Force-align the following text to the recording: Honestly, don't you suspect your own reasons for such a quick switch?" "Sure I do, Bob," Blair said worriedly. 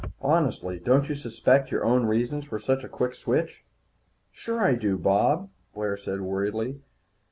Honestly, 0.23 0.79
don't 0.79 1.09
you 1.09 1.13
suspect 1.13 1.69
your 1.69 1.85
own 1.85 2.07
reasons 2.07 2.43
for 2.45 2.57
such 2.57 2.83
a 2.83 2.89
quick 2.89 3.13
switch?" 3.13 3.63
"Sure 4.31 4.63
I 4.63 4.73
do, 4.73 4.97
Bob," 4.97 5.51
Blair 5.75 5.95
said 5.95 6.21
worriedly. 6.21 6.81